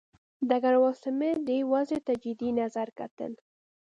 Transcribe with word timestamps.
ډګروال 0.49 0.95
سمیت 1.03 1.37
دې 1.47 1.57
وضع 1.71 1.99
ته 2.05 2.13
جدي 2.23 2.49
نظر 2.59 2.87
کتل. 2.99 3.31